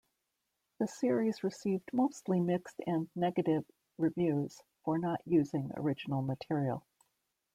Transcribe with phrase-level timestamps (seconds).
[0.79, 3.63] The series received mostly mixed and negative
[3.99, 6.83] reviews for not using original material.